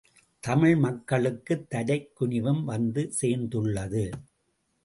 தமிழ் 0.43 0.77
மக்களுக்கு 0.77 1.65
தலை 1.69 1.99
குணிவும் 2.13 2.63
வந்து 2.63 3.13
சேர்ந்துள்ளது. 3.21 4.05